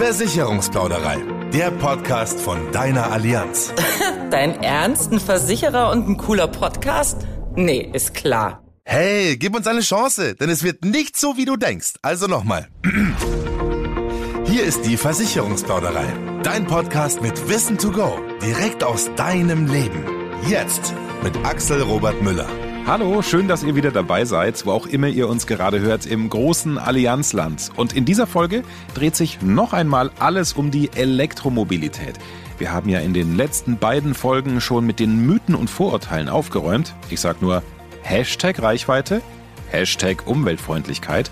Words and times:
Versicherungsplauderei, 0.00 1.18
der 1.52 1.70
Podcast 1.72 2.40
von 2.40 2.72
deiner 2.72 3.12
Allianz. 3.12 3.70
Dein 4.30 4.62
Ernst? 4.62 5.12
Ein 5.12 5.20
Versicherer 5.20 5.90
und 5.90 6.08
ein 6.08 6.16
cooler 6.16 6.48
Podcast? 6.48 7.26
Nee, 7.54 7.90
ist 7.92 8.14
klar. 8.14 8.64
Hey, 8.82 9.36
gib 9.36 9.54
uns 9.54 9.66
eine 9.66 9.82
Chance, 9.82 10.36
denn 10.36 10.48
es 10.48 10.62
wird 10.62 10.86
nicht 10.86 11.18
so, 11.18 11.36
wie 11.36 11.44
du 11.44 11.58
denkst. 11.58 11.96
Also 12.00 12.28
nochmal. 12.28 12.68
Hier 14.46 14.64
ist 14.64 14.86
die 14.86 14.96
Versicherungsplauderei, 14.96 16.06
dein 16.44 16.66
Podcast 16.66 17.20
mit 17.20 17.50
Wissen 17.50 17.76
to 17.76 17.90
go, 17.90 18.18
direkt 18.40 18.82
aus 18.82 19.10
deinem 19.16 19.66
Leben. 19.66 20.02
Jetzt 20.48 20.94
mit 21.22 21.36
Axel 21.44 21.82
Robert 21.82 22.22
Müller. 22.22 22.48
Hallo, 22.86 23.22
schön, 23.22 23.46
dass 23.46 23.62
ihr 23.62 23.76
wieder 23.76 23.92
dabei 23.92 24.24
seid, 24.24 24.66
wo 24.66 24.72
auch 24.72 24.86
immer 24.86 25.06
ihr 25.06 25.28
uns 25.28 25.46
gerade 25.46 25.80
hört, 25.80 26.06
im 26.06 26.28
großen 26.28 26.76
Allianzland. 26.76 27.70
Und 27.76 27.92
in 27.92 28.04
dieser 28.04 28.26
Folge 28.26 28.64
dreht 28.94 29.14
sich 29.14 29.42
noch 29.42 29.72
einmal 29.72 30.10
alles 30.18 30.54
um 30.54 30.70
die 30.70 30.90
Elektromobilität. 30.92 32.18
Wir 32.58 32.72
haben 32.72 32.88
ja 32.88 32.98
in 32.98 33.14
den 33.14 33.36
letzten 33.36 33.78
beiden 33.78 34.14
Folgen 34.14 34.60
schon 34.60 34.86
mit 34.86 34.98
den 34.98 35.24
Mythen 35.24 35.54
und 35.54 35.70
Vorurteilen 35.70 36.28
aufgeräumt. 36.28 36.94
Ich 37.10 37.20
sag 37.20 37.40
nur 37.40 37.62
Hashtag 38.02 38.60
Reichweite, 38.60 39.22
Hashtag 39.70 40.26
Umweltfreundlichkeit. 40.26 41.30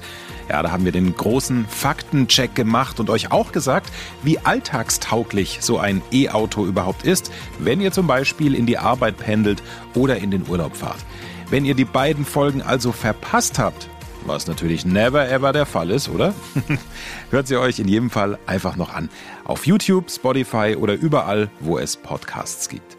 Ja, 0.48 0.62
da 0.62 0.70
haben 0.70 0.84
wir 0.86 0.92
den 0.92 1.14
großen 1.14 1.66
Faktencheck 1.66 2.54
gemacht 2.54 3.00
und 3.00 3.10
euch 3.10 3.30
auch 3.32 3.52
gesagt, 3.52 3.92
wie 4.22 4.38
alltagstauglich 4.38 5.58
so 5.60 5.78
ein 5.78 6.00
E-Auto 6.10 6.64
überhaupt 6.64 7.04
ist, 7.04 7.30
wenn 7.58 7.82
ihr 7.82 7.92
zum 7.92 8.06
Beispiel 8.06 8.54
in 8.54 8.64
die 8.64 8.78
Arbeit 8.78 9.18
pendelt 9.18 9.62
oder 9.94 10.16
in 10.16 10.30
den 10.30 10.48
Urlaub 10.48 10.74
fahrt. 10.74 11.04
Wenn 11.50 11.64
ihr 11.64 11.74
die 11.74 11.86
beiden 11.86 12.26
Folgen 12.26 12.60
also 12.60 12.92
verpasst 12.92 13.58
habt, 13.58 13.88
was 14.26 14.46
natürlich 14.46 14.84
never 14.84 15.28
ever 15.30 15.54
der 15.54 15.64
Fall 15.64 15.90
ist, 15.90 16.10
oder? 16.10 16.34
Hört 17.30 17.48
sie 17.48 17.56
euch 17.56 17.78
in 17.78 17.88
jedem 17.88 18.10
Fall 18.10 18.38
einfach 18.46 18.76
noch 18.76 18.92
an. 18.92 19.08
Auf 19.44 19.66
YouTube, 19.66 20.10
Spotify 20.10 20.76
oder 20.78 20.94
überall, 20.94 21.48
wo 21.60 21.78
es 21.78 21.96
Podcasts 21.96 22.68
gibt. 22.68 22.98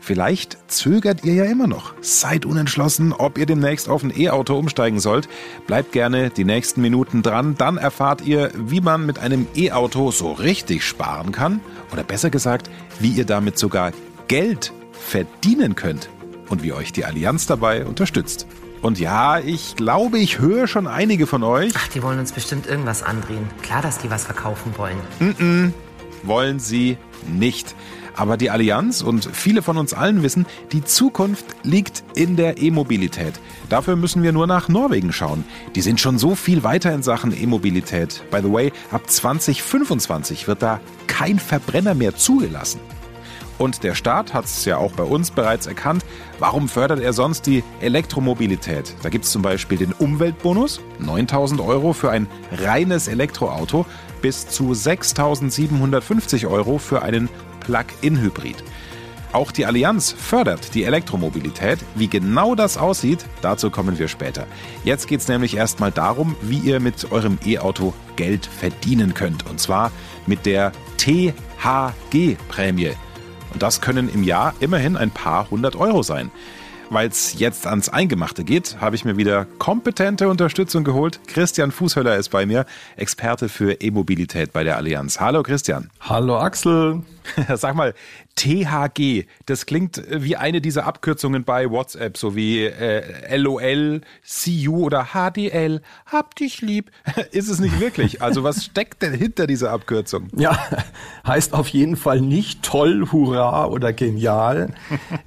Vielleicht 0.00 0.56
zögert 0.68 1.24
ihr 1.24 1.34
ja 1.34 1.44
immer 1.44 1.66
noch. 1.66 1.92
Seid 2.00 2.46
unentschlossen, 2.46 3.12
ob 3.12 3.36
ihr 3.36 3.44
demnächst 3.44 3.90
auf 3.90 4.02
ein 4.02 4.18
E-Auto 4.18 4.58
umsteigen 4.58 4.98
sollt. 4.98 5.28
Bleibt 5.66 5.92
gerne 5.92 6.30
die 6.30 6.44
nächsten 6.44 6.80
Minuten 6.80 7.22
dran. 7.22 7.54
Dann 7.58 7.76
erfahrt 7.76 8.22
ihr, 8.22 8.50
wie 8.56 8.80
man 8.80 9.04
mit 9.04 9.18
einem 9.18 9.46
E-Auto 9.54 10.10
so 10.10 10.32
richtig 10.32 10.84
sparen 10.84 11.32
kann. 11.32 11.60
Oder 11.92 12.02
besser 12.02 12.30
gesagt, 12.30 12.70
wie 12.98 13.10
ihr 13.10 13.26
damit 13.26 13.58
sogar 13.58 13.92
Geld 14.26 14.72
verdienen 14.92 15.74
könnt 15.74 16.08
und 16.50 16.62
wie 16.62 16.74
euch 16.74 16.92
die 16.92 17.06
Allianz 17.06 17.46
dabei 17.46 17.86
unterstützt. 17.86 18.46
Und 18.82 18.98
ja, 18.98 19.38
ich 19.38 19.76
glaube, 19.76 20.18
ich 20.18 20.38
höre 20.38 20.66
schon 20.66 20.86
einige 20.86 21.26
von 21.26 21.42
euch. 21.42 21.72
Ach, 21.76 21.88
die 21.88 22.02
wollen 22.02 22.18
uns 22.18 22.32
bestimmt 22.32 22.66
irgendwas 22.66 23.02
andrehen. 23.02 23.48
Klar, 23.62 23.82
dass 23.82 23.98
die 23.98 24.10
was 24.10 24.24
verkaufen 24.24 24.72
wollen. 24.76 24.96
Mm 25.18 25.30
-mm, 25.30 25.72
wollen 26.22 26.58
sie 26.58 26.96
nicht. 27.28 27.74
Aber 28.16 28.36
die 28.36 28.50
Allianz 28.50 29.02
und 29.02 29.28
viele 29.32 29.62
von 29.62 29.78
uns 29.78 29.94
allen 29.94 30.22
wissen, 30.22 30.46
die 30.72 30.84
Zukunft 30.84 31.44
liegt 31.62 32.02
in 32.14 32.36
der 32.36 32.60
E-Mobilität. 32.60 33.34
Dafür 33.68 33.96
müssen 33.96 34.22
wir 34.22 34.32
nur 34.32 34.46
nach 34.46 34.68
Norwegen 34.68 35.12
schauen. 35.12 35.44
Die 35.74 35.80
sind 35.80 36.00
schon 36.00 36.18
so 36.18 36.34
viel 36.34 36.62
weiter 36.62 36.92
in 36.92 37.02
Sachen 37.02 37.32
E-Mobilität. 37.32 38.22
By 38.30 38.40
the 38.42 38.52
way, 38.52 38.72
ab 38.90 39.08
2025 39.08 40.48
wird 40.48 40.62
da 40.62 40.80
kein 41.06 41.38
Verbrenner 41.38 41.94
mehr 41.94 42.16
zugelassen. 42.16 42.80
Und 43.60 43.84
der 43.84 43.94
Staat 43.94 44.32
hat 44.32 44.46
es 44.46 44.64
ja 44.64 44.78
auch 44.78 44.92
bei 44.92 45.02
uns 45.02 45.32
bereits 45.32 45.66
erkannt. 45.66 46.02
Warum 46.38 46.66
fördert 46.66 46.98
er 46.98 47.12
sonst 47.12 47.46
die 47.46 47.62
Elektromobilität? 47.82 48.94
Da 49.02 49.10
gibt 49.10 49.26
es 49.26 49.32
zum 49.32 49.42
Beispiel 49.42 49.76
den 49.76 49.92
Umweltbonus, 49.92 50.80
9000 50.98 51.60
Euro 51.60 51.92
für 51.92 52.10
ein 52.10 52.26
reines 52.52 53.06
Elektroauto, 53.06 53.84
bis 54.22 54.48
zu 54.48 54.72
6750 54.72 56.46
Euro 56.46 56.78
für 56.78 57.02
einen 57.02 57.28
Plug-in-Hybrid. 57.60 58.64
Auch 59.32 59.52
die 59.52 59.66
Allianz 59.66 60.10
fördert 60.10 60.74
die 60.74 60.84
Elektromobilität. 60.84 61.80
Wie 61.94 62.08
genau 62.08 62.54
das 62.54 62.78
aussieht, 62.78 63.26
dazu 63.42 63.70
kommen 63.70 63.98
wir 63.98 64.08
später. 64.08 64.46
Jetzt 64.84 65.06
geht 65.06 65.20
es 65.20 65.28
nämlich 65.28 65.54
erstmal 65.54 65.92
darum, 65.92 66.34
wie 66.40 66.60
ihr 66.60 66.80
mit 66.80 67.12
eurem 67.12 67.38
E-Auto 67.44 67.92
Geld 68.16 68.46
verdienen 68.46 69.12
könnt. 69.12 69.50
Und 69.50 69.60
zwar 69.60 69.92
mit 70.26 70.46
der 70.46 70.72
THG-Prämie. 70.96 72.96
Und 73.52 73.62
das 73.62 73.80
können 73.80 74.08
im 74.08 74.22
Jahr 74.22 74.54
immerhin 74.60 74.96
ein 74.96 75.10
paar 75.10 75.50
hundert 75.50 75.76
Euro 75.76 76.02
sein. 76.02 76.30
Weil 76.92 77.08
es 77.08 77.38
jetzt 77.38 77.68
ans 77.68 77.88
Eingemachte 77.88 78.42
geht, 78.42 78.78
habe 78.80 78.96
ich 78.96 79.04
mir 79.04 79.16
wieder 79.16 79.44
kompetente 79.58 80.28
Unterstützung 80.28 80.82
geholt. 80.82 81.20
Christian 81.28 81.70
Fußhöller 81.70 82.16
ist 82.16 82.30
bei 82.30 82.46
mir, 82.46 82.66
Experte 82.96 83.48
für 83.48 83.80
E-Mobilität 83.80 84.52
bei 84.52 84.64
der 84.64 84.76
Allianz. 84.76 85.20
Hallo 85.20 85.44
Christian. 85.44 85.88
Hallo 86.00 86.38
Axel. 86.40 87.02
Sag 87.54 87.76
mal, 87.76 87.94
THG, 88.40 89.26
das 89.44 89.66
klingt 89.66 90.02
wie 90.08 90.34
eine 90.34 90.62
dieser 90.62 90.86
Abkürzungen 90.86 91.44
bei 91.44 91.70
WhatsApp, 91.70 92.16
so 92.16 92.34
wie 92.34 92.64
äh, 92.64 93.36
LOL, 93.36 94.00
CU 94.24 94.86
oder 94.86 95.08
HDL. 95.12 95.82
Hab 96.06 96.34
dich 96.36 96.62
lieb. 96.62 96.90
Ist 97.32 97.50
es 97.50 97.60
nicht 97.60 97.78
wirklich? 97.80 98.22
Also 98.22 98.42
was 98.42 98.64
steckt 98.64 99.02
denn 99.02 99.12
hinter 99.12 99.46
dieser 99.46 99.72
Abkürzung? 99.72 100.28
Ja, 100.34 100.58
heißt 101.26 101.52
auf 101.52 101.68
jeden 101.68 101.96
Fall 101.96 102.22
nicht 102.22 102.62
toll, 102.62 103.08
hurra 103.12 103.66
oder 103.66 103.92
genial. 103.92 104.72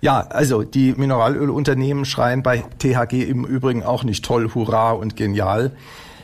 Ja, 0.00 0.20
also 0.20 0.62
die 0.62 0.94
Mineralölunternehmen 0.94 2.06
schreien 2.06 2.42
bei 2.42 2.64
THG 2.78 3.28
im 3.28 3.44
Übrigen 3.44 3.82
auch 3.82 4.02
nicht 4.02 4.24
toll, 4.24 4.54
hurra 4.54 4.92
und 4.92 5.14
genial. 5.14 5.72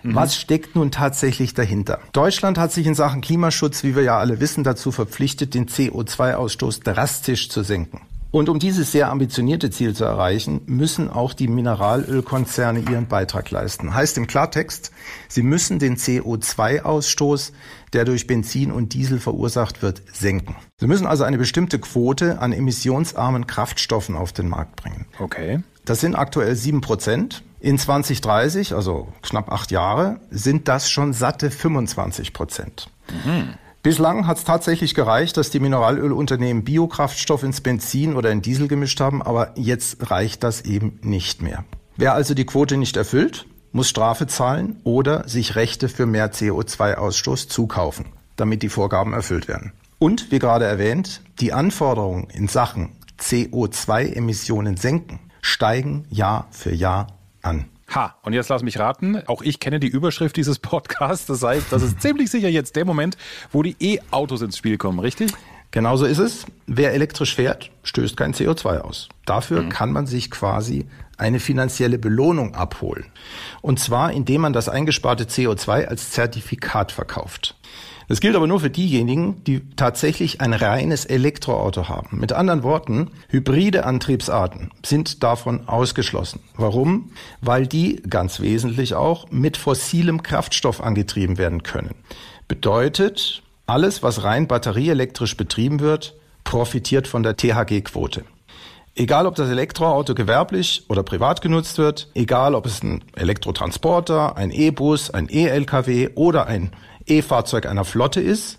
Mhm. 0.03 0.15
Was 0.15 0.35
steckt 0.35 0.75
nun 0.75 0.91
tatsächlich 0.91 1.53
dahinter? 1.53 2.01
Deutschland 2.15 2.57
hat 2.57 2.73
sich 2.73 2.87
in 2.87 2.95
Sachen 2.95 3.21
Klimaschutz, 3.21 3.85
wie 3.85 3.95
wir 3.95 4.03
ja 4.03 4.19
alle 4.19 4.41
wissen, 4.41 4.65
dazu 4.65 4.93
verpflichtet, 4.93 5.53
den 5.53 5.67
CO2-Ausstoß 5.67 6.85
drastisch 6.85 7.51
zu 7.51 7.63
senken. 7.63 8.01
Und 8.37 8.51
um 8.51 8.59
dieses 8.59 8.93
sehr 8.93 9.11
ambitionierte 9.11 9.71
Ziel 9.71 9.95
zu 9.95 10.05
erreichen, 10.05 10.61
müssen 10.67 11.09
auch 11.09 11.33
die 11.33 11.49
Mineralölkonzerne 11.49 12.81
ihren 12.81 13.07
Beitrag 13.07 13.51
leisten. 13.51 13.95
Heißt 13.95 14.19
im 14.19 14.27
Klartext, 14.27 14.91
sie 15.27 15.43
müssen 15.43 15.79
den 15.79 15.97
CO2-Ausstoß, 15.97 17.53
der 17.95 18.05
durch 18.05 18.27
Benzin 18.27 18.73
und 18.73 18.93
Diesel 18.93 19.21
verursacht 19.21 19.81
wird, 19.81 20.03
senken. 20.13 20.55
Sie 20.77 20.87
müssen 20.87 21.07
also 21.07 21.25
eine 21.25 21.39
bestimmte 21.39 21.79
Quote 21.79 22.39
an 22.39 22.53
emissionsarmen 22.53 23.47
Kraftstoffen 23.47 24.17
auf 24.17 24.35
den 24.35 24.51
Markt 24.51 24.77
bringen. 24.77 25.07
Okay. 25.19 25.63
Das 25.87 26.03
sind 26.03 26.15
aktuell 26.15 26.57
sieben 26.57 26.83
Prozent. 26.83 27.43
In 27.61 27.79
2030, 27.79 28.75
also 28.75 29.09
knapp 29.23 29.51
acht 29.51 29.71
Jahre, 29.71 30.21
sind 30.31 30.69
das 30.69 30.91
schon 30.91 31.15
satte 31.15 31.51
25 31.51 32.35
Prozent. 32.35 32.91
Mhm. 33.25 33.55
Bislang 33.87 34.27
hat 34.27 34.39
es 34.39 34.43
tatsächlich 34.43 34.97
gereicht, 34.97 35.37
dass 35.37 35.51
die 35.51 35.61
Mineralölunternehmen 35.61 36.65
Biokraftstoff 36.65 37.45
ins 37.45 37.61
Benzin 37.61 38.17
oder 38.17 38.33
in 38.33 38.43
Diesel 38.43 38.67
gemischt 38.67 38.99
haben, 38.99 39.23
aber 39.23 39.53
jetzt 39.55 40.11
reicht 40.11 40.43
das 40.43 40.63
eben 40.63 40.99
nicht 41.03 41.41
mehr. 41.41 41.65
Wer 41.97 42.13
also 42.13 42.35
die 42.35 42.47
Quote 42.47 42.79
nicht 42.79 42.97
erfüllt, 42.97 43.47
muss 43.71 43.89
Strafe 43.89 44.27
zahlen 44.27 44.81
oder 44.83 45.29
sich 45.29 45.55
Rechte 45.55 45.89
für 45.89 46.05
mehr 46.05 46.33
CO2-Ausstoß 46.33 47.47
zukaufen, 47.47 48.07
damit 48.35 48.65
die 48.65 48.71
Vorgaben 48.71 49.13
erfüllt 49.13 49.47
werden. 49.47 49.73
Und, 50.01 50.33
wie 50.33 50.41
gerade 50.41 50.65
erwähnt, 50.65 51.23
die 51.39 51.53
Anforderungen 51.53 52.27
in 52.31 52.49
Sachen 52.49 52.89
CO2-Emissionen 53.21 54.77
senken 54.79 55.21
steigen 55.43 56.07
Jahr 56.11 56.49
für 56.51 56.75
Jahr 56.75 57.19
an. 57.41 57.67
Ha, 57.95 58.17
und 58.23 58.33
jetzt 58.33 58.49
lass 58.49 58.63
mich 58.63 58.79
raten, 58.79 59.23
auch 59.27 59.43
ich 59.43 59.61
kenne 59.61 59.79
die 59.79 59.87
Überschrift 59.87 60.37
dieses 60.37 60.59
Podcasts, 60.59 61.27
das 61.27 61.43
heißt, 61.43 61.73
das 61.73 61.83
ist 61.83 62.03
ziemlich 62.03 62.31
sicher 62.31 62.49
jetzt 62.49 62.75
der 62.77 62.85
Moment, 62.85 63.17
wo 63.53 63.63
die 63.63 63.77
E-Autos 63.81 64.43
ins 64.43 64.59
Spiel 64.59 64.77
kommen, 64.77 64.99
richtig? 64.99 65.33
Genauso 65.71 66.05
ist 66.07 66.19
es. 66.19 66.47
Wer 66.67 66.95
elektrisch 66.95 67.35
fährt, 67.35 67.71
stößt 67.83 68.17
kein 68.17 68.35
CO2 68.35 68.79
aus. 68.79 69.09
Dafür 69.25 69.63
mhm. 69.63 69.69
kann 69.69 69.93
man 69.93 70.07
sich 70.07 70.31
quasi 70.31 70.87
eine 71.17 71.41
finanzielle 71.41 71.99
Belohnung 71.99 72.55
abholen. 72.55 73.07
Und 73.63 73.81
zwar, 73.81 74.13
indem 74.13 74.43
man 74.43 74.53
das 74.53 74.69
eingesparte 74.69 75.25
CO2 75.25 75.87
als 75.87 76.11
Zertifikat 76.11 76.93
verkauft. 76.93 77.57
Das 78.09 78.21
gilt 78.21 78.37
aber 78.37 78.47
nur 78.47 78.61
für 78.61 78.71
diejenigen, 78.71 79.43
die 79.45 79.69
tatsächlich 79.75 80.41
ein 80.41 80.53
reines 80.53 81.05
Elektroauto 81.05 81.89
haben. 81.89 82.21
Mit 82.21 82.33
anderen 82.33 82.63
Worten, 82.63 83.11
hybride 83.29 83.85
Antriebsarten 83.85 84.71
sind 84.85 85.25
davon 85.25 85.69
ausgeschlossen. 85.69 86.41
Warum? 86.57 87.11
Weil 87.41 87.67
die 87.67 88.03
ganz 88.09 88.41
wesentlich 88.41 88.95
auch 88.95 89.31
mit 89.31 89.57
fossilem 89.57 90.23
Kraftstoff 90.23 90.81
angetrieben 90.81 91.37
werden 91.37 91.65
können. 91.65 91.97
Bedeutet, 92.47 93.43
alles, 93.67 94.03
was 94.03 94.23
rein 94.23 94.47
batterieelektrisch 94.47 95.37
betrieben 95.37 95.81
wird, 95.81 96.15
profitiert 96.45 97.09
von 97.09 97.23
der 97.23 97.37
THG-Quote. 97.37 98.25
Egal, 98.95 99.27
ob 99.27 99.35
das 99.35 99.51
Elektroauto 99.51 100.15
gewerblich 100.15 100.85
oder 100.89 101.03
privat 101.03 101.43
genutzt 101.43 101.77
wird, 101.77 102.09
egal, 102.15 102.55
ob 102.55 102.65
es 102.65 102.83
ein 102.83 103.05
Elektrotransporter, 103.15 104.37
ein 104.39 104.51
E-Bus, 104.51 105.11
ein 105.11 105.29
E-Lkw 105.31 106.11
oder 106.15 106.47
ein 106.47 106.71
E-Fahrzeug 107.05 107.67
einer 107.67 107.85
Flotte 107.85 108.21
ist 108.21 108.59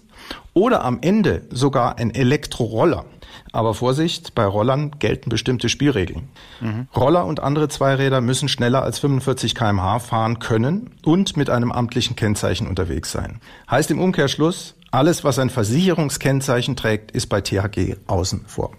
oder 0.53 0.83
am 0.83 0.99
Ende 1.01 1.47
sogar 1.49 1.97
ein 1.97 2.13
Elektroroller. 2.13 3.05
Aber 3.51 3.73
Vorsicht, 3.73 4.35
bei 4.35 4.45
Rollern 4.45 4.91
gelten 4.99 5.29
bestimmte 5.29 5.69
Spielregeln. 5.69 6.29
Mhm. 6.59 6.87
Roller 6.95 7.25
und 7.25 7.39
andere 7.39 7.69
Zweiräder 7.69 8.21
müssen 8.21 8.49
schneller 8.49 8.83
als 8.83 8.99
45 8.99 9.55
kmh 9.55 9.99
fahren 9.99 10.37
können 10.37 10.91
und 11.03 11.37
mit 11.37 11.49
einem 11.49 11.71
amtlichen 11.71 12.15
Kennzeichen 12.15 12.67
unterwegs 12.67 13.11
sein. 13.11 13.39
Heißt 13.69 13.89
im 13.89 13.99
Umkehrschluss, 13.99 14.75
alles, 14.91 15.23
was 15.23 15.39
ein 15.39 15.49
Versicherungskennzeichen 15.49 16.75
trägt, 16.75 17.11
ist 17.11 17.27
bei 17.27 17.41
THG 17.41 17.95
außen 18.07 18.45
vor. 18.47 18.71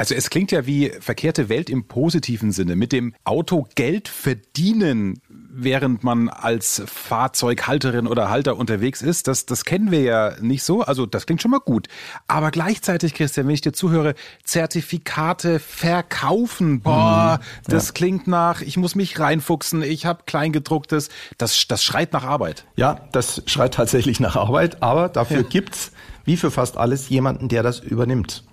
Also 0.00 0.14
es 0.14 0.30
klingt 0.30 0.50
ja 0.50 0.64
wie 0.64 0.92
verkehrte 0.98 1.50
Welt 1.50 1.68
im 1.68 1.86
positiven 1.86 2.52
Sinne. 2.52 2.74
Mit 2.74 2.90
dem 2.90 3.12
Auto 3.24 3.68
Geld 3.74 4.08
verdienen, 4.08 5.20
während 5.28 6.04
man 6.04 6.30
als 6.30 6.82
Fahrzeughalterin 6.86 8.06
oder 8.06 8.30
Halter 8.30 8.56
unterwegs 8.56 9.02
ist, 9.02 9.28
das, 9.28 9.44
das 9.44 9.66
kennen 9.66 9.90
wir 9.90 10.00
ja 10.00 10.32
nicht 10.40 10.64
so. 10.64 10.80
Also 10.80 11.04
das 11.04 11.26
klingt 11.26 11.42
schon 11.42 11.50
mal 11.50 11.60
gut. 11.60 11.88
Aber 12.28 12.50
gleichzeitig, 12.50 13.12
Christian, 13.12 13.46
wenn 13.46 13.52
ich 13.52 13.60
dir 13.60 13.74
zuhöre, 13.74 14.14
Zertifikate 14.42 15.58
verkaufen, 15.58 16.80
boah, 16.80 17.38
mhm, 17.38 17.70
das 17.70 17.88
ja. 17.88 17.92
klingt 17.92 18.26
nach, 18.26 18.62
ich 18.62 18.78
muss 18.78 18.94
mich 18.94 19.20
reinfuchsen, 19.20 19.82
ich 19.82 20.06
habe 20.06 20.22
Kleingedrucktes, 20.24 21.10
das, 21.36 21.66
das 21.68 21.84
schreit 21.84 22.14
nach 22.14 22.24
Arbeit. 22.24 22.64
Ja, 22.74 23.06
das 23.12 23.42
schreit 23.44 23.74
tatsächlich 23.74 24.18
nach 24.18 24.36
Arbeit, 24.36 24.82
aber 24.82 25.10
dafür 25.10 25.42
ja. 25.42 25.46
gibt's 25.46 25.92
wie 26.24 26.36
für 26.36 26.50
fast 26.50 26.76
alles 26.76 27.08
jemanden, 27.08 27.48
der 27.48 27.62
das 27.62 27.80
übernimmt. 27.80 28.44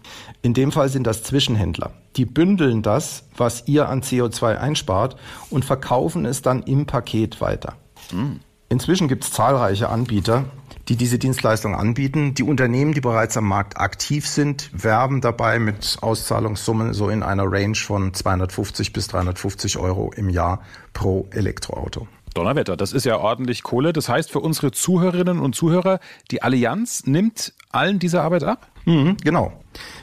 In 0.42 0.54
dem 0.54 0.72
Fall 0.72 0.89
sind 0.89 1.06
das 1.06 1.24
Zwischenhändler. 1.24 1.94
Die 2.16 2.25
bündeln 2.25 2.81
das, 2.81 3.24
was 3.36 3.68
ihr 3.68 3.89
an 3.89 4.01
CO2 4.01 4.57
einspart 4.57 5.18
und 5.50 5.66
verkaufen 5.66 6.25
es 6.25 6.42
dann 6.42 6.63
im 6.63 6.86
Paket 6.86 7.42
weiter. 7.42 7.75
Mhm. 8.12 8.39
Inzwischen 8.69 9.07
gibt 9.07 9.24
es 9.24 9.31
zahlreiche 9.31 9.89
Anbieter, 9.89 10.45
die 10.89 10.98
diese 10.98 11.18
Dienstleistung 11.18 11.74
anbieten. 11.74 12.34
Die 12.34 12.44
Unternehmen, 12.44 12.94
die 12.94 13.01
bereits 13.01 13.38
am 13.38 13.45
Markt 13.45 13.78
aktiv 13.78 14.28
sind, 14.28 14.69
werben 14.74 15.22
dabei 15.22 15.57
mit 15.60 15.98
Auszahlungssummen 16.01 16.94
so 16.94 17.10
in 17.10 17.24
einer 17.24 17.50
Range 17.50 17.75
von 17.75 18.13
250 18.13 18.92
bis 18.92 19.07
350 19.07 19.78
Euro 19.78 20.12
im 20.16 20.30
Jahr 20.30 20.62
pro 20.94 21.28
Elektroauto. 21.31 22.07
Donnerwetter, 22.34 22.78
das 22.78 22.94
ist 22.94 23.06
ja 23.06 23.18
ordentlich 23.18 23.63
Kohle. 23.63 23.94
Das 23.94 24.10
heißt 24.10 24.31
für 24.31 24.39
unsere 24.42 24.72
Zuhörerinnen 24.72 25.39
und 25.39 25.56
Zuhörer, 25.56 26.00
die 26.30 26.42
Allianz 26.42 27.06
nimmt 27.06 27.54
allen 27.72 28.00
diese 28.00 28.22
Arbeit 28.22 28.44
ab? 28.44 28.68
Mhm, 28.86 29.18
genau. 29.24 29.54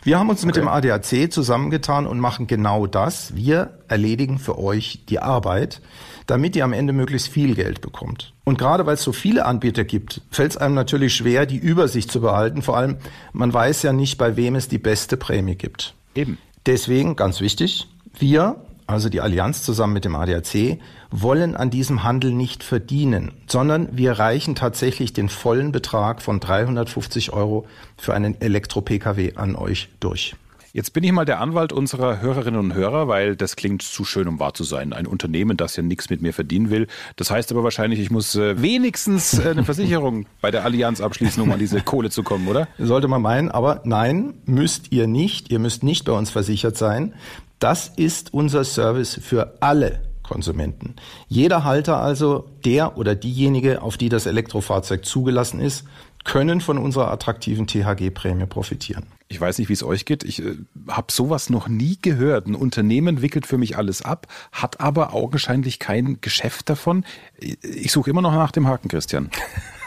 Wir 0.05 0.19
haben 0.19 0.29
uns 0.29 0.41
okay. 0.41 0.47
mit 0.49 0.57
dem 0.57 0.69
ADAC 0.69 1.33
zusammengetan 1.33 2.07
und 2.07 2.21
machen 2.21 2.47
genau 2.47 2.87
das. 2.87 3.35
Wir 3.35 3.79
erledigen 3.89 4.39
für 4.39 4.59
euch 4.59 5.07
die 5.09 5.19
Arbeit, 5.19 5.81
damit 6.27 6.55
ihr 6.57 6.65
am 6.65 6.75
Ende 6.75 6.93
möglichst 6.93 7.29
viel 7.29 7.55
Geld 7.55 7.81
bekommt. 7.81 8.35
Und 8.45 8.59
gerade 8.59 8.85
weil 8.85 8.95
es 8.95 9.03
so 9.03 9.13
viele 9.13 9.47
Anbieter 9.47 9.85
gibt, 9.85 10.21
fällt 10.31 10.51
es 10.51 10.57
einem 10.59 10.75
natürlich 10.75 11.17
schwer, 11.17 11.47
die 11.47 11.57
Übersicht 11.57 12.13
zu 12.13 12.21
behalten. 12.21 12.61
Vor 12.61 12.77
allem, 12.77 12.97
man 13.33 13.53
weiß 13.53 13.83
ja 13.83 13.95
nicht, 13.95 14.19
bei 14.19 14.37
wem 14.37 14.57
es 14.57 14.69
die 14.69 14.79
beste 14.79 15.17
Prämie 15.17 15.57
gibt. 15.57 15.95
Eben. 16.15 16.37
Deswegen, 16.67 17.17
ganz 17.17 17.41
wichtig, 17.41 17.89
wir 18.19 18.57
also 18.87 19.09
die 19.09 19.21
Allianz 19.21 19.63
zusammen 19.63 19.93
mit 19.93 20.05
dem 20.05 20.17
ADAC, 20.17 20.79
wollen 21.11 21.57
an 21.57 21.71
diesem 21.71 22.03
Handel 22.03 22.33
nicht 22.33 22.63
verdienen, 22.63 23.33
sondern 23.47 23.89
wir 23.97 24.13
reichen 24.13 24.55
tatsächlich 24.55 25.13
den 25.13 25.29
vollen 25.29 25.73
Betrag 25.73 26.23
von 26.23 26.41
350 26.41 27.33
Euro 27.33 27.67
für 27.97 28.15
einen 28.15 28.41
Elektro-Pkw 28.41 29.35
an 29.37 29.57
euch 29.57 29.89
durch. 30.01 30.37
Jetzt 30.77 30.93
bin 30.93 31.05
ich 31.05 31.13
mal 31.13 31.25
der 31.25 31.41
Anwalt 31.41 31.73
unserer 31.73 32.21
Hörerinnen 32.21 32.59
und 32.59 32.75
Hörer, 32.75 33.07
weil 33.07 33.37
das 33.37 33.55
klingt 33.55 33.83
zu 33.83 34.05
schön, 34.05 34.27
um 34.27 34.41
wahr 34.41 34.55
zu 34.55 34.65
sein. 34.65 34.93
Ein 34.93 35.07
Unternehmen, 35.07 35.57
das 35.57 35.77
ja 35.77 35.85
nichts 35.85 36.11
mit 36.11 36.21
mir 36.21 36.33
verdienen 36.33 36.69
will. 36.69 36.89
Das 37.15 37.31
heißt 37.31 37.53
aber 37.53 37.63
wahrscheinlich, 37.63 38.01
ich 38.01 38.11
muss 38.11 38.35
äh, 38.35 38.61
wenigstens 38.61 39.39
äh, 39.39 39.51
eine 39.51 39.63
Versicherung 39.63 40.27
bei 40.41 40.51
der 40.51 40.65
Allianz 40.65 41.01
abschließen, 41.01 41.41
um 41.41 41.53
an 41.53 41.61
diese 41.61 41.81
Kohle 41.81 42.11
zu 42.11 42.25
kommen, 42.25 42.49
oder? 42.49 42.67
Sollte 42.77 43.07
man 43.07 43.23
meinen, 43.23 43.53
aber 43.53 43.83
nein, 43.85 44.35
müsst 44.47 44.91
ihr 44.91 45.07
nicht. 45.07 45.53
Ihr 45.53 45.61
müsst 45.61 45.85
nicht 45.85 46.07
bei 46.07 46.13
uns 46.13 46.31
versichert 46.31 46.77
sein. 46.77 47.15
Das 47.65 47.89
ist 47.89 48.35
unser 48.35 48.63
Service 48.63 49.19
für 49.23 49.55
alle 49.61 50.03
Konsumenten. 50.23 50.97
Jeder 51.29 51.65
Halter 51.65 51.97
also, 51.97 52.51
der 52.63 52.99
oder 52.99 53.15
diejenige, 53.15 53.81
auf 53.81 53.97
die 53.97 54.11
das 54.11 54.27
Elektrofahrzeug 54.27 55.03
zugelassen 55.07 55.61
ist, 55.61 55.87
können 56.25 56.61
von 56.61 56.77
unserer 56.77 57.11
attraktiven 57.11 57.67
THG-Prämie 57.67 58.45
profitieren. 58.45 59.07
Ich 59.29 59.41
weiß 59.41 59.57
nicht, 59.57 59.71
wie 59.71 59.73
es 59.73 59.83
euch 59.83 60.05
geht. 60.05 60.25
Ich 60.25 60.43
äh, 60.43 60.57
habe 60.89 61.11
sowas 61.11 61.49
noch 61.49 61.67
nie 61.67 61.97
gehört. 62.03 62.47
Ein 62.47 62.55
Unternehmen 62.55 63.23
wickelt 63.23 63.47
für 63.47 63.57
mich 63.57 63.79
alles 63.79 64.03
ab, 64.03 64.27
hat 64.53 64.81
aber 64.81 65.15
augenscheinlich 65.15 65.79
kein 65.79 66.21
Geschäft 66.21 66.69
davon. 66.69 67.07
Ich 67.39 67.93
suche 67.93 68.11
immer 68.11 68.21
noch 68.21 68.35
nach 68.35 68.53
dem 68.53 68.69
Haken, 68.69 68.89
Christian. 68.89 69.31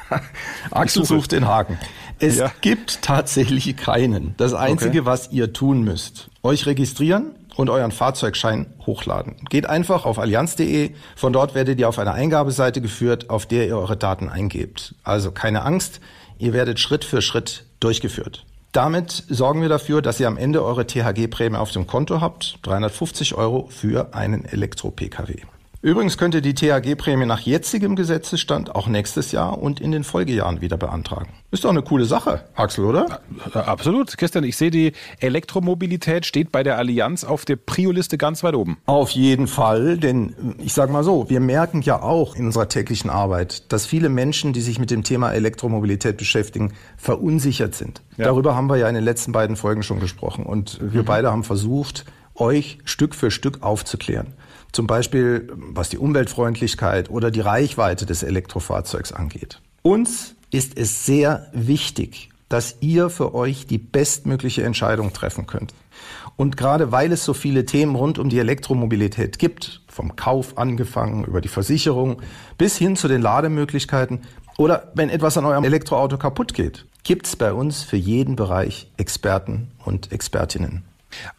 Axel 0.72 1.06
sucht 1.06 1.32
den 1.32 1.46
Haken. 1.48 1.78
Es 2.18 2.38
ja. 2.38 2.52
gibt 2.62 3.04
tatsächlich 3.04 3.78
keinen. 3.78 4.34
Das 4.38 4.56
Einzige, 4.56 5.02
okay. 5.02 5.06
was 5.06 5.32
ihr 5.32 5.54
tun 5.54 5.84
müsst, 5.84 6.32
euch 6.42 6.66
registrieren, 6.66 7.36
und 7.58 7.70
euren 7.70 7.92
Fahrzeugschein 7.92 8.68
hochladen. 8.86 9.36
Geht 9.50 9.68
einfach 9.68 10.06
auf 10.06 10.20
allianz.de. 10.20 10.92
Von 11.16 11.34
dort 11.34 11.56
werdet 11.56 11.80
ihr 11.80 11.90
auf 11.90 12.00
eine 12.00 12.14
Eingabeseite 12.14 12.82
geführt, 12.82 13.30
auf 13.30 13.46
der 13.46 13.68
ihr 13.68 13.78
eure 13.78 13.98
Daten 13.98 14.30
eingebt. 14.30 14.96
Also 15.04 15.32
keine 15.32 15.64
Angst, 15.64 16.00
ihr 16.38 16.54
werdet 16.54 16.80
Schritt 16.80 17.04
für 17.04 17.22
Schritt 17.22 17.66
durchgeführt. 17.80 18.46
Damit 18.72 19.24
sorgen 19.28 19.62
wir 19.62 19.70
dafür, 19.70 20.02
dass 20.02 20.20
ihr 20.20 20.28
am 20.28 20.38
Ende 20.38 20.64
eure 20.64 20.86
THG-Prämie 20.86 21.58
auf 21.58 21.72
dem 21.72 21.88
Konto 21.88 22.22
habt. 22.22 22.60
350 22.64 23.34
Euro 23.36 23.68
für 23.72 24.14
einen 24.14 24.46
Elektro-Pkw. 24.46 25.42
Übrigens 25.88 26.18
könnt 26.18 26.36
ihr 26.36 26.42
die 26.42 26.54
THG-Prämie 26.54 27.26
nach 27.26 27.40
jetzigem 27.40 27.96
Gesetzesstand 27.96 28.76
auch 28.76 28.88
nächstes 28.88 29.32
Jahr 29.32 29.58
und 29.58 29.80
in 29.80 29.94
den 29.94 30.04
Folgejahren 30.04 30.60
wieder 30.60 30.76
beantragen. 30.76 31.30
Ist 31.50 31.64
doch 31.64 31.70
eine 31.70 31.82
coole 31.82 32.04
Sache, 32.04 32.44
Axel, 32.56 32.84
oder? 32.84 33.22
Absolut. 33.54 34.18
Christian, 34.18 34.44
ich 34.44 34.58
sehe, 34.58 34.70
die 34.70 34.92
Elektromobilität 35.22 36.26
steht 36.26 36.52
bei 36.52 36.62
der 36.62 36.78
Allianz 36.78 37.24
auf 37.24 37.46
der 37.46 37.56
Prio-Liste 37.56 38.18
ganz 38.18 38.44
weit 38.44 38.56
oben. 38.56 38.80
Auf 38.86 39.12
jeden 39.12 39.48
Fall, 39.48 39.98
denn 39.98 40.36
ich 40.58 40.74
sage 40.74 40.92
mal 40.92 41.06
so, 41.06 41.30
wir 41.30 41.40
merken 41.40 41.82
ja 41.82 42.02
auch 42.02 42.36
in 42.36 42.48
unserer 42.48 42.68
täglichen 42.68 43.10
Arbeit, 43.10 43.72
dass 43.72 43.86
viele 43.86 44.10
Menschen, 44.10 44.52
die 44.52 44.60
sich 44.60 44.80
mit 44.80 44.92
dem 44.92 45.06
Thema 45.06 45.32
Elektromobilität 45.32 46.18
beschäftigen, 46.18 46.74
verunsichert 46.98 47.76
sind. 47.76 48.02
Ja. 48.18 48.26
Darüber 48.26 48.58
haben 48.58 48.70
wir 48.70 48.76
ja 48.76 48.90
in 48.90 48.96
den 48.96 49.06
letzten 49.06 49.32
beiden 49.32 49.56
Folgen 49.56 49.84
schon 49.84 50.02
gesprochen 50.02 50.46
und 50.46 50.80
wir 50.82 51.04
mhm. 51.04 51.06
beide 51.06 51.32
haben 51.32 51.46
versucht, 51.46 52.04
euch 52.36 52.80
Stück 52.84 53.16
für 53.16 53.32
Stück 53.32 53.64
aufzuklären. 53.64 54.34
Zum 54.72 54.88
Beispiel 54.88 55.52
was 55.56 55.90
die 55.90 55.98
Umweltfreundlichkeit 55.98 57.10
oder 57.10 57.32
die 57.32 57.42
Reichweite 57.42 58.06
des 58.06 58.24
Elektrofahrzeugs 58.24 59.12
angeht. 59.12 59.62
Uns 59.82 60.36
ist 60.52 60.78
es 60.78 61.06
sehr 61.06 61.48
wichtig, 61.54 62.30
dass 62.50 62.78
ihr 62.80 63.10
für 63.10 63.34
euch 63.34 63.68
die 63.68 63.78
bestmögliche 63.78 64.64
Entscheidung 64.64 65.14
treffen 65.14 65.48
könnt. 65.48 65.74
Und 66.36 66.56
gerade 66.56 66.92
weil 66.92 67.12
es 67.12 67.26
so 67.26 67.34
viele 67.34 67.66
Themen 67.66 67.96
rund 67.96 68.20
um 68.20 68.30
die 68.30 68.40
Elektromobilität 68.40 69.40
gibt, 69.40 69.82
vom 69.88 70.16
Kauf 70.16 70.58
angefangen 70.58 71.26
über 71.26 71.42
die 71.42 71.48
Versicherung 71.48 72.22
bis 72.58 72.78
hin 72.78 72.96
zu 72.96 73.08
den 73.08 73.22
Lademöglichkeiten 73.22 74.22
oder 74.58 74.92
wenn 74.94 75.10
etwas 75.10 75.38
an 75.38 75.46
eurem 75.46 75.64
Elektroauto 75.64 76.18
kaputt 76.18 76.54
geht, 76.54 76.86
gibt 77.04 77.26
es 77.26 77.36
bei 77.36 77.54
uns 77.54 77.84
für 77.84 77.98
jeden 77.98 78.36
Bereich 78.36 78.92
Experten 78.98 79.72
und 79.84 80.12
Expertinnen. 80.12 80.84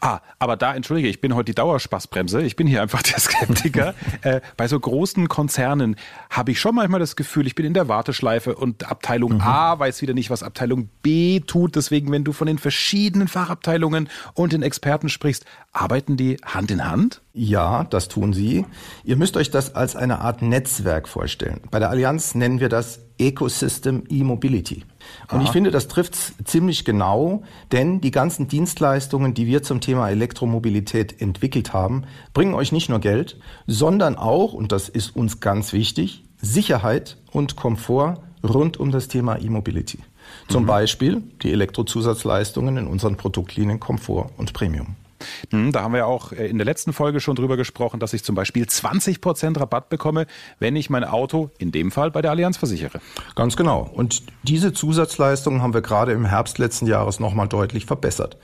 Ah, 0.01 0.19
aber 0.39 0.57
da, 0.57 0.73
entschuldige, 0.73 1.07
ich 1.07 1.21
bin 1.21 1.35
heute 1.35 1.51
die 1.51 1.55
Dauerspaßbremse. 1.55 2.41
Ich 2.41 2.55
bin 2.55 2.67
hier 2.67 2.81
einfach 2.81 3.01
der 3.01 3.19
Skeptiker. 3.19 3.93
äh, 4.21 4.41
bei 4.57 4.67
so 4.67 4.79
großen 4.79 5.27
Konzernen 5.27 5.95
habe 6.29 6.51
ich 6.51 6.59
schon 6.59 6.75
manchmal 6.75 6.99
das 6.99 7.15
Gefühl, 7.15 7.47
ich 7.47 7.55
bin 7.55 7.65
in 7.65 7.73
der 7.73 7.87
Warteschleife 7.87 8.55
und 8.55 8.89
Abteilung 8.89 9.35
mhm. 9.35 9.41
A 9.41 9.79
weiß 9.79 10.01
wieder 10.01 10.13
nicht, 10.13 10.29
was 10.29 10.43
Abteilung 10.43 10.89
B 11.01 11.39
tut. 11.41 11.75
Deswegen, 11.75 12.11
wenn 12.11 12.23
du 12.23 12.33
von 12.33 12.47
den 12.47 12.57
verschiedenen 12.57 13.27
Fachabteilungen 13.27 14.09
und 14.33 14.53
den 14.53 14.63
Experten 14.63 15.09
sprichst, 15.09 15.45
arbeiten 15.71 16.17
die 16.17 16.37
Hand 16.43 16.71
in 16.71 16.89
Hand? 16.89 17.21
Ja, 17.33 17.85
das 17.85 18.07
tun 18.07 18.33
sie. 18.33 18.65
Ihr 19.03 19.15
müsst 19.15 19.37
euch 19.37 19.51
das 19.51 19.75
als 19.75 19.95
eine 19.95 20.19
Art 20.19 20.41
Netzwerk 20.41 21.07
vorstellen. 21.07 21.61
Bei 21.71 21.79
der 21.79 21.89
Allianz 21.89 22.35
nennen 22.35 22.59
wir 22.59 22.69
das 22.69 22.99
Ecosystem 23.17 24.03
E-Mobility. 24.09 24.83
Und 25.31 25.39
Aha. 25.39 25.43
ich 25.43 25.51
finde, 25.51 25.71
das 25.71 25.87
trifft 25.87 26.15
ziemlich 26.45 26.85
genau, 26.85 27.43
denn 27.71 28.01
die 28.01 28.11
ganzen 28.11 28.47
Dienstleistungen, 28.47 29.33
die 29.33 29.47
wir 29.47 29.63
zum 29.63 29.81
Thema 29.81 30.09
Elektromobilität 30.09 31.21
entwickelt 31.21 31.73
haben, 31.73 32.03
bringen 32.33 32.53
euch 32.53 32.71
nicht 32.71 32.89
nur 32.89 32.99
Geld, 32.99 33.37
sondern 33.67 34.15
auch, 34.15 34.53
und 34.53 34.71
das 34.71 34.89
ist 34.89 35.15
uns 35.15 35.39
ganz 35.39 35.73
wichtig, 35.73 36.23
Sicherheit 36.41 37.17
und 37.31 37.55
Komfort 37.55 38.21
rund 38.43 38.77
um 38.77 38.91
das 38.91 39.07
Thema 39.07 39.37
E-Mobility. 39.37 39.99
Zum 40.47 40.63
mhm. 40.63 40.67
Beispiel 40.67 41.23
die 41.41 41.51
Elektrozusatzleistungen 41.51 42.77
in 42.77 42.87
unseren 42.87 43.17
Produktlinien 43.17 43.79
Komfort 43.79 44.29
und 44.37 44.53
Premium. 44.53 44.95
Hm, 45.51 45.71
da 45.71 45.81
haben 45.81 45.93
wir 45.93 46.07
auch 46.07 46.31
äh, 46.31 46.47
in 46.47 46.57
der 46.57 46.65
letzten 46.65 46.93
Folge 46.93 47.19
schon 47.19 47.35
drüber 47.35 47.57
gesprochen, 47.57 47.99
dass 47.99 48.13
ich 48.13 48.23
zum 48.23 48.35
Beispiel 48.35 48.67
20 48.67 49.21
Prozent 49.21 49.59
Rabatt 49.59 49.89
bekomme, 49.89 50.25
wenn 50.59 50.75
ich 50.75 50.89
mein 50.89 51.03
Auto 51.03 51.51
in 51.57 51.71
dem 51.71 51.91
Fall 51.91 52.11
bei 52.11 52.21
der 52.21 52.31
Allianz 52.31 52.57
versichere. 52.57 52.99
Ganz 53.35 53.55
genau. 53.55 53.89
Und 53.93 54.23
diese 54.43 54.73
Zusatzleistungen 54.73 55.61
haben 55.61 55.73
wir 55.73 55.81
gerade 55.81 56.11
im 56.11 56.25
Herbst 56.25 56.57
letzten 56.57 56.87
Jahres 56.87 57.19
nochmal 57.19 57.47
deutlich 57.47 57.85
verbessert. 57.85 58.37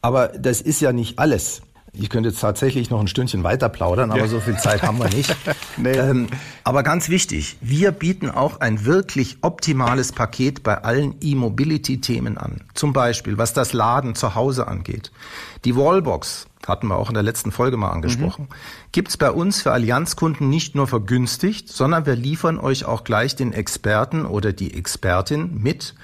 Aber 0.00 0.28
das 0.28 0.60
ist 0.60 0.80
ja 0.80 0.92
nicht 0.92 1.18
alles. 1.18 1.62
Ich 1.94 2.08
könnte 2.08 2.30
jetzt 2.30 2.40
tatsächlich 2.40 2.88
noch 2.88 3.00
ein 3.00 3.06
Stündchen 3.06 3.44
weiter 3.44 3.68
plaudern, 3.68 4.10
aber 4.10 4.22
ja. 4.22 4.26
so 4.26 4.40
viel 4.40 4.56
Zeit 4.56 4.82
haben 4.82 4.98
wir 4.98 5.10
nicht. 5.10 5.36
nee. 5.76 5.90
ähm, 5.90 6.28
aber 6.64 6.82
ganz 6.82 7.10
wichtig, 7.10 7.58
wir 7.60 7.92
bieten 7.92 8.30
auch 8.30 8.60
ein 8.60 8.86
wirklich 8.86 9.36
optimales 9.42 10.10
Paket 10.12 10.62
bei 10.62 10.78
allen 10.78 11.16
E-Mobility-Themen 11.20 12.38
an. 12.38 12.62
Zum 12.72 12.94
Beispiel, 12.94 13.36
was 13.36 13.52
das 13.52 13.74
Laden 13.74 14.14
zu 14.14 14.34
Hause 14.34 14.68
angeht. 14.68 15.12
Die 15.66 15.76
Wallbox, 15.76 16.46
hatten 16.66 16.86
wir 16.86 16.96
auch 16.96 17.08
in 17.08 17.14
der 17.14 17.22
letzten 17.22 17.52
Folge 17.52 17.76
mal 17.76 17.90
angesprochen, 17.90 18.46
mhm. 18.48 18.54
gibt's 18.92 19.18
bei 19.18 19.30
uns 19.30 19.60
für 19.60 19.72
Allianzkunden 19.72 20.48
nicht 20.48 20.74
nur 20.74 20.86
vergünstigt, 20.86 21.68
sondern 21.68 22.06
wir 22.06 22.16
liefern 22.16 22.58
euch 22.58 22.86
auch 22.86 23.04
gleich 23.04 23.36
den 23.36 23.52
Experten 23.52 24.24
oder 24.24 24.54
die 24.54 24.72
Expertin 24.72 25.62
mit, 25.62 25.94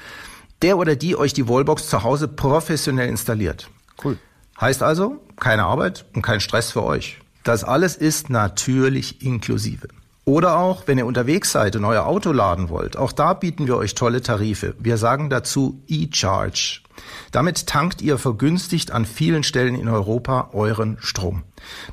der 0.60 0.76
oder 0.76 0.96
die 0.96 1.16
euch 1.16 1.32
die 1.32 1.48
Wallbox 1.48 1.88
zu 1.88 2.02
Hause 2.02 2.28
professionell 2.28 3.08
installiert. 3.08 3.70
Cool. 4.04 4.18
Heißt 4.60 4.82
also, 4.82 5.20
keine 5.38 5.64
Arbeit 5.64 6.04
und 6.14 6.22
kein 6.22 6.40
Stress 6.40 6.72
für 6.72 6.82
euch. 6.82 7.18
Das 7.44 7.64
alles 7.64 7.96
ist 7.96 8.30
natürlich 8.30 9.22
inklusive. 9.22 9.88
Oder 10.24 10.58
auch, 10.58 10.82
wenn 10.86 10.98
ihr 10.98 11.06
unterwegs 11.06 11.52
seid 11.52 11.74
und 11.76 11.86
euer 11.86 12.04
Auto 12.04 12.32
laden 12.32 12.68
wollt, 12.68 12.98
auch 12.98 13.12
da 13.12 13.32
bieten 13.32 13.66
wir 13.66 13.78
euch 13.78 13.94
tolle 13.94 14.20
Tarife. 14.20 14.74
Wir 14.78 14.98
sagen 14.98 15.30
dazu 15.30 15.82
E-Charge. 15.86 16.82
Damit 17.32 17.66
tankt 17.66 18.02
ihr 18.02 18.18
vergünstigt 18.18 18.90
an 18.90 19.06
vielen 19.06 19.42
Stellen 19.42 19.74
in 19.74 19.88
Europa 19.88 20.50
euren 20.52 20.98
Strom. 21.00 21.44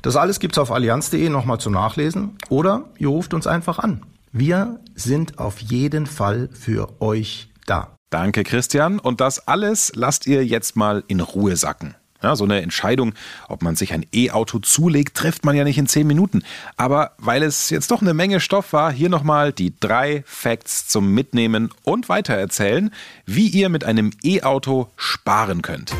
Das 0.02 0.16
alles 0.16 0.38
gibt's 0.38 0.58
auf 0.58 0.70
allianz.de 0.70 1.30
nochmal 1.30 1.60
zum 1.60 1.72
Nachlesen 1.72 2.36
oder 2.50 2.84
ihr 2.98 3.08
ruft 3.08 3.32
uns 3.32 3.46
einfach 3.46 3.78
an. 3.78 4.02
Wir 4.32 4.80
sind 4.94 5.38
auf 5.38 5.60
jeden 5.60 6.04
Fall 6.04 6.50
für 6.52 7.00
euch 7.00 7.48
da. 7.64 7.96
Danke, 8.10 8.44
Christian. 8.44 8.98
Und 8.98 9.22
das 9.22 9.48
alles 9.48 9.92
lasst 9.94 10.26
ihr 10.26 10.44
jetzt 10.44 10.76
mal 10.76 11.04
in 11.08 11.20
Ruhe 11.20 11.56
sacken. 11.56 11.94
Ja, 12.22 12.36
so 12.36 12.44
eine 12.44 12.62
Entscheidung, 12.62 13.14
ob 13.48 13.62
man 13.62 13.76
sich 13.76 13.92
ein 13.92 14.06
E-Auto 14.12 14.58
zulegt, 14.58 15.16
trifft 15.16 15.44
man 15.44 15.56
ja 15.56 15.64
nicht 15.64 15.78
in 15.78 15.86
zehn 15.86 16.06
Minuten. 16.06 16.42
Aber 16.76 17.12
weil 17.18 17.42
es 17.42 17.70
jetzt 17.70 17.90
doch 17.90 18.02
eine 18.02 18.14
Menge 18.14 18.40
Stoff 18.40 18.72
war, 18.72 18.92
hier 18.92 19.08
nochmal 19.08 19.52
die 19.52 19.74
drei 19.78 20.22
Facts 20.26 20.88
zum 20.88 21.12
Mitnehmen 21.12 21.70
und 21.82 22.08
Weitererzählen, 22.08 22.90
wie 23.24 23.48
ihr 23.48 23.68
mit 23.68 23.84
einem 23.84 24.12
E-Auto 24.22 24.88
sparen 24.96 25.62
könnt. 25.62 25.94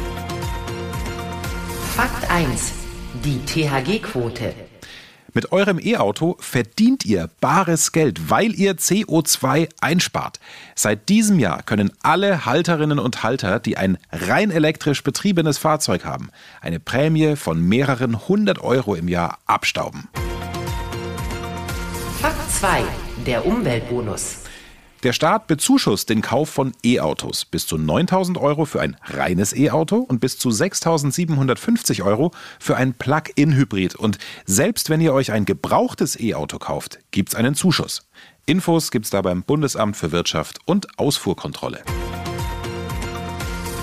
Fakt 1.95 2.31
1. 2.31 2.73
Die 3.25 3.41
THG-Quote. 3.47 4.55
Mit 5.37 5.53
eurem 5.53 5.79
E-Auto 5.79 6.39
verdient 6.41 7.05
ihr 7.05 7.29
bares 7.43 7.93
Geld, 7.93 8.31
weil 8.31 8.55
ihr 8.55 8.77
CO2 8.77 9.69
einspart. 9.83 10.41
Seit 10.75 11.11
diesem 11.11 11.39
Jahr 11.39 11.63
können 11.63 11.93
alle 12.01 12.47
Halterinnen 12.47 12.99
und 12.99 13.23
Halter, 13.23 13.61
die 13.61 13.77
ein 13.77 13.99
rein 14.11 14.51
elektrisch 14.51 15.03
betriebenes 15.03 15.59
Fahrzeug 15.59 16.07
haben, 16.07 16.31
eine 16.63 16.81
Prämie 16.81 17.37
von 17.37 17.61
mehreren 17.61 18.27
hundert 18.29 18.61
Euro 18.61 18.95
im 18.95 19.09
Jahr 19.09 19.37
abstauben. 19.45 20.09
Fakt 22.23 22.51
2. 22.53 22.85
Der 23.27 23.45
Umweltbonus. 23.45 24.46
Der 25.07 25.13
Staat 25.13 25.47
bezuschusst 25.47 26.11
den 26.11 26.21
Kauf 26.21 26.51
von 26.51 26.73
E-Autos 26.85 27.45
bis 27.45 27.65
zu 27.65 27.79
9000 27.79 28.39
Euro 28.39 28.65
für 28.65 28.81
ein 28.81 28.97
reines 29.05 29.57
E-Auto 29.57 29.99
und 29.99 30.19
bis 30.19 30.37
zu 30.37 30.51
6750 30.51 32.03
Euro 32.03 32.33
für 32.59 32.77
ein 32.77 32.93
Plug-in-Hybrid. 32.93 33.95
Und 33.95 34.19
selbst 34.47 34.91
wenn 34.91 35.01
ihr 35.01 35.15
euch 35.15 35.31
ein 35.31 35.45
gebrauchtes 35.45 36.19
E-Auto 36.19 36.59
kauft, 36.59 36.99
gibt 37.13 37.29
es 37.29 37.35
einen 37.37 37.55
Zuschuss. 37.55 38.09
Infos 38.47 38.91
gibt 38.91 39.05
es 39.05 39.13
da 39.13 39.23
beim 39.23 39.45
Bundesamt 39.45 39.97
für 39.97 40.11
Wirtschaft 40.11 40.59
und 40.65 40.99
Ausfuhrkontrolle. 40.99 41.85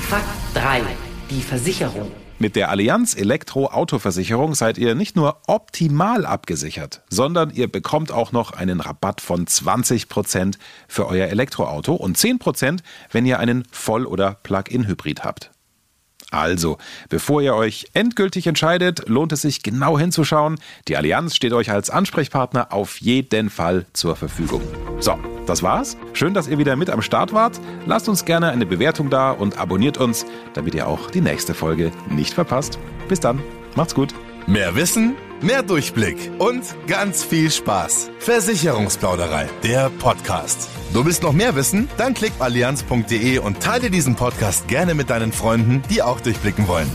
Fakt 0.02 0.28
3. 0.56 0.82
Die 1.30 1.42
Versicherung. 1.42 2.12
Mit 2.40 2.56
der 2.56 2.70
Allianz 2.70 3.16
Elektro-Autoversicherung 3.16 4.56
seid 4.56 4.78
ihr 4.78 4.96
nicht 4.96 5.16
nur 5.16 5.38
optimal 5.48 6.26
abgesichert, 6.26 7.02
sondern 7.10 7.52
ihr 7.52 7.72
bekommt 7.72 8.12
auch 8.12 8.32
noch 8.32 8.52
einen 8.52 8.82
Rabatt 8.82 9.22
von 9.22 9.48
20 9.48 10.10
Prozent 10.10 10.58
für 10.88 11.08
euer 11.08 11.28
Elektroauto 11.28 11.94
und 11.94 12.18
10%, 12.18 12.40
Prozent, 12.40 12.84
wenn 13.12 13.26
ihr 13.26 13.40
einen 13.40 13.64
Voll- 13.72 14.06
oder 14.06 14.38
Plug-in-Hybrid 14.44 15.24
habt. 15.24 15.53
Also, 16.32 16.78
bevor 17.10 17.42
ihr 17.42 17.56
euch 17.56 17.88
endgültig 17.94 18.48
entscheidet, 18.48 19.08
lohnt 19.08 19.32
es 19.32 19.42
sich 19.42 19.64
genau 19.64 19.98
hinzuschauen. 19.98 20.60
Die 20.88 20.98
Allianz 20.98 21.36
steht 21.36 21.54
euch 21.54 21.72
als 21.72 21.90
Ansprechpartner 21.90 22.74
auf 22.74 22.98
jeden 22.98 23.50
Fall 23.50 23.86
zur 23.94 24.16
Verfügung. 24.16 24.62
So, 25.00 25.18
das 25.46 25.64
war's. 25.64 25.98
Schön, 26.14 26.34
dass 26.34 26.48
ihr 26.48 26.58
wieder 26.58 26.76
mit 26.76 26.90
am 26.90 27.02
Start 27.02 27.34
wart. 27.34 27.60
Lasst 27.86 28.10
uns 28.10 28.26
gerne 28.26 28.50
eine 28.50 28.66
Bewertung 28.66 29.10
da 29.10 29.32
und 29.32 29.58
abonniert 29.58 29.98
uns, 29.98 30.26
damit 30.54 30.76
ihr 30.76 30.88
auch 30.88 31.12
die 31.12 31.22
nächste 31.22 31.54
Folge 31.54 31.92
nicht 32.10 32.34
verpasst. 32.34 32.80
Bis 33.08 33.20
dann, 33.20 33.42
macht's 33.76 33.96
gut. 33.96 34.14
Mehr 34.48 34.76
Wissen, 34.76 35.16
mehr 35.42 35.64
Durchblick 35.64 36.32
und 36.40 36.64
ganz 36.88 37.24
viel 37.24 37.50
Spaß. 37.50 38.10
Versicherungsplauderei, 38.20 39.50
der 39.64 39.90
Podcast. 40.00 40.70
Du 40.94 41.04
willst 41.04 41.24
noch 41.24 41.34
mehr 41.34 41.56
wissen? 41.56 41.90
Dann 41.98 42.14
klick 42.14 42.34
allianz.de 42.38 43.40
und 43.40 43.60
teile 43.60 43.90
diesen 43.90 44.16
Podcast 44.16 44.68
gerne 44.68 44.94
mit 44.94 45.10
deinen 45.10 45.32
Freunden, 45.32 45.82
die 45.90 46.04
auch 46.04 46.22
durchblicken 46.22 46.68
wollen. 46.68 46.90